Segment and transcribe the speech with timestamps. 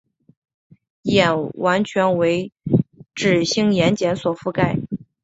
[1.03, 2.51] 眼完全为
[3.13, 4.79] 脂性眼睑所覆盖。